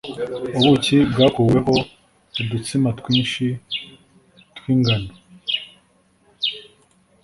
[0.61, 1.73] Ubuki bwakuweho
[2.41, 3.45] udutsima twinshi
[4.55, 5.11] tw ingano